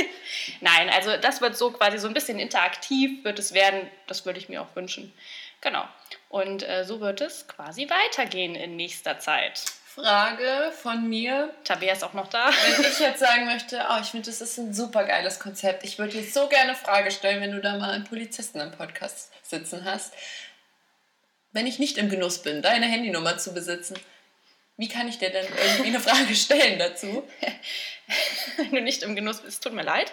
Nein, 0.60 0.90
also 0.90 1.16
das 1.16 1.40
wird 1.40 1.56
so 1.56 1.70
quasi 1.70 1.98
so 1.98 2.08
ein 2.08 2.14
bisschen 2.14 2.38
interaktiv 2.38 3.24
wird 3.24 3.38
es 3.38 3.54
werden. 3.54 3.88
Das 4.06 4.26
würde 4.26 4.38
ich 4.38 4.48
mir 4.48 4.62
auch 4.62 4.74
wünschen. 4.76 5.12
Genau. 5.60 5.84
Und 6.28 6.68
äh, 6.68 6.84
so 6.84 7.00
wird 7.00 7.20
es 7.20 7.46
quasi 7.48 7.88
weitergehen 7.88 8.54
in 8.54 8.76
nächster 8.76 9.18
Zeit. 9.18 9.62
Frage 9.94 10.70
von 10.70 11.08
mir. 11.08 11.52
Tabea 11.64 11.92
ist 11.92 12.04
auch 12.04 12.12
noch 12.12 12.28
da. 12.28 12.50
Wenn 12.76 12.84
ich 12.84 13.00
jetzt 13.00 13.18
sagen 13.18 13.46
möchte, 13.46 13.84
oh, 13.90 13.98
ich 14.00 14.08
finde, 14.08 14.26
das 14.26 14.40
ist 14.40 14.56
ein 14.56 14.72
super 14.72 15.04
geiles 15.04 15.40
Konzept. 15.40 15.82
Ich 15.82 15.98
würde 15.98 16.18
jetzt 16.18 16.32
so 16.32 16.48
gerne 16.48 16.70
eine 16.70 16.76
Frage 16.76 17.10
stellen, 17.10 17.40
wenn 17.40 17.50
du 17.50 17.60
da 17.60 17.76
mal 17.76 17.90
einen 17.90 18.04
Polizisten 18.04 18.60
im 18.60 18.70
Podcast 18.70 19.32
sitzen 19.42 19.84
hast. 19.84 20.14
Wenn 21.50 21.66
ich 21.66 21.80
nicht 21.80 21.98
im 21.98 22.08
Genuss 22.08 22.42
bin, 22.42 22.62
deine 22.62 22.86
Handynummer 22.86 23.36
zu 23.38 23.52
besitzen, 23.52 23.96
wie 24.80 24.88
kann 24.88 25.06
ich 25.08 25.18
dir 25.18 25.28
denn 25.28 25.44
irgendwie 25.44 25.88
eine 25.88 26.00
Frage 26.00 26.34
stellen 26.34 26.78
dazu? 26.78 27.22
Wenn 28.56 28.70
du 28.70 28.80
nicht 28.80 29.02
im 29.02 29.14
Genuss 29.14 29.42
bist, 29.42 29.62
tut 29.62 29.74
mir 29.74 29.82
leid. 29.82 30.10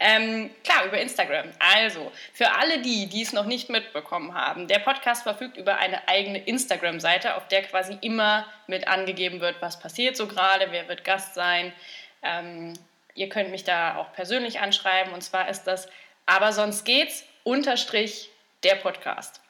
Ähm, 0.00 0.50
klar, 0.64 0.86
über 0.86 0.98
Instagram. 0.98 1.50
Also, 1.58 2.10
für 2.32 2.50
alle 2.52 2.78
die, 2.78 3.08
die 3.08 3.20
es 3.20 3.34
noch 3.34 3.44
nicht 3.44 3.68
mitbekommen 3.68 4.32
haben, 4.32 4.68
der 4.68 4.78
Podcast 4.78 5.24
verfügt 5.24 5.58
über 5.58 5.76
eine 5.76 6.08
eigene 6.08 6.38
Instagram-Seite, 6.38 7.36
auf 7.36 7.46
der 7.48 7.62
quasi 7.64 7.98
immer 8.00 8.46
mit 8.66 8.88
angegeben 8.88 9.42
wird, 9.42 9.60
was 9.60 9.78
passiert 9.78 10.16
so 10.16 10.26
gerade, 10.26 10.72
wer 10.72 10.88
wird 10.88 11.04
Gast 11.04 11.34
sein. 11.34 11.74
Ähm, 12.22 12.72
ihr 13.14 13.28
könnt 13.28 13.50
mich 13.50 13.64
da 13.64 13.96
auch 13.96 14.14
persönlich 14.14 14.60
anschreiben 14.60 15.12
und 15.12 15.22
zwar 15.22 15.50
ist 15.50 15.64
das 15.64 15.88
aber 16.24 16.54
sonst 16.54 16.84
geht's 16.84 17.22
unterstrich 17.44 18.30
der 18.64 18.76
Podcast. 18.76 19.42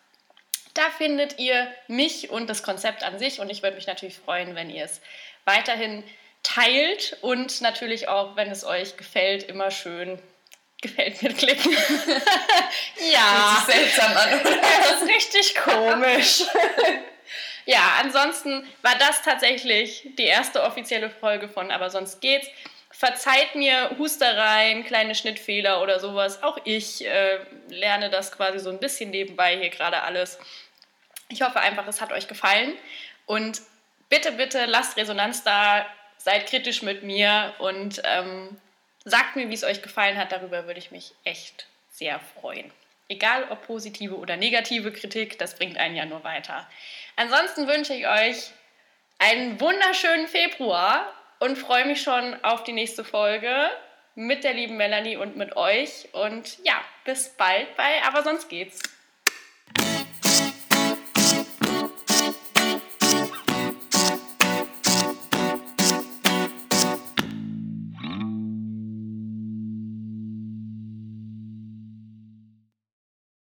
Da 0.77 0.91
findet 0.91 1.39
ihr 1.39 1.73
mich 1.89 2.29
und 2.29 2.51
das 2.51 2.63
Konzept 2.63 3.03
an 3.03 3.19
sich 3.19 3.41
und 3.41 3.49
ich 3.49 3.63
würde 3.63 3.77
mich 3.77 3.87
natürlich 3.87 4.19
freuen, 4.19 4.55
wenn 4.55 4.69
ihr 4.69 4.85
es 4.85 5.01
weiterhin 5.47 6.05
teilt 6.43 7.17
und 7.23 7.63
natürlich 7.63 8.09
auch, 8.09 8.37
wenn 8.37 8.51
es 8.51 8.63
euch 8.63 8.99
gefällt, 8.99 9.45
immer 9.45 9.71
schön 9.71 10.19
gefällt 10.83 11.23
mir 11.23 11.33
klicken. 11.33 11.73
ja. 13.11 13.57
Hört 13.57 13.67
sich 13.67 13.75
seltsam 13.75 14.17
an? 14.17 14.41
Das 14.87 15.03
ist 15.03 15.09
richtig 15.09 15.55
komisch. 15.57 16.43
ja, 17.65 17.97
ansonsten 18.03 18.69
war 18.83 18.97
das 18.99 19.23
tatsächlich 19.23 20.07
die 20.19 20.27
erste 20.27 20.63
offizielle 20.63 21.09
Folge 21.09 21.49
von 21.49 21.71
Aber 21.71 21.89
sonst 21.89 22.21
geht's. 22.21 22.47
Verzeiht 22.91 23.55
mir 23.55 23.97
Hustereien, 23.99 24.85
kleine 24.85 25.15
Schnittfehler 25.15 25.83
oder 25.83 25.99
sowas. 25.99 26.43
Auch 26.43 26.59
ich 26.65 27.05
äh, 27.07 27.41
lerne 27.69 28.11
das 28.11 28.33
quasi 28.33 28.59
so 28.59 28.71
ein 28.71 28.79
bisschen 28.79 29.11
nebenbei 29.11 29.57
hier 29.59 29.71
gerade 29.71 30.03
alles. 30.03 30.39
Ich 31.29 31.43
hoffe 31.43 31.61
einfach, 31.61 31.87
es 31.87 32.01
hat 32.01 32.13
euch 32.13 32.29
gefallen. 32.29 32.75
Und 33.27 33.63
bitte, 34.09 34.33
bitte 34.33 34.65
lasst 34.67 34.97
Resonanz 34.97 35.43
da, 35.43 35.87
seid 36.19 36.47
kritisch 36.47 36.83
mit 36.83 37.03
mir 37.03 37.55
und 37.59 38.01
ähm, 38.05 38.57
sagt 39.05 39.37
mir, 39.37 39.49
wie 39.49 39.55
es 39.55 39.65
euch 39.65 39.83
gefallen 39.83 40.17
hat. 40.17 40.33
Darüber 40.33 40.67
würde 40.67 40.79
ich 40.79 40.91
mich 40.91 41.13
echt 41.25 41.67
sehr 41.91 42.21
freuen. 42.21 42.71
Egal 43.09 43.47
ob 43.51 43.67
positive 43.67 44.17
oder 44.17 44.37
negative 44.37 44.93
Kritik, 44.93 45.39
das 45.39 45.57
bringt 45.57 45.79
einen 45.79 45.95
ja 45.95 46.05
nur 46.05 46.25
weiter. 46.25 46.69
Ansonsten 47.15 47.69
wünsche 47.69 47.95
ich 47.95 48.07
euch 48.07 48.51
einen 49.19 49.61
wunderschönen 49.61 50.27
Februar 50.27 51.13
und 51.39 51.57
freue 51.57 51.87
mich 51.87 52.03
schon 52.03 52.43
auf 52.45 52.65
die 52.65 52.73
nächste 52.73 53.05
Folge 53.05 53.71
mit 54.15 54.45
der 54.45 54.55
lieben 54.55 54.77
Melanie 54.77 55.17
und 55.17 55.37
mit 55.37 55.57
euch. 55.57 56.09
Und 56.13 56.59
ja, 56.65 56.81
bis 57.05 57.29
bald 57.37 57.77
bei 57.77 58.03
Aber 58.05 58.23
sonst 58.23 58.49
geht's. 58.49 58.81